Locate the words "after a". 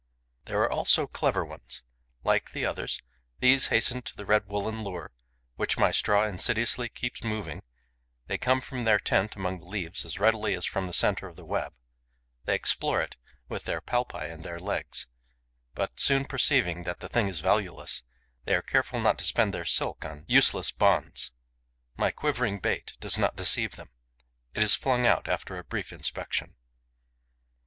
25.29-25.63